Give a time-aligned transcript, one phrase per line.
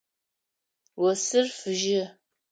[1.07, 2.03] Осыр фыжьы.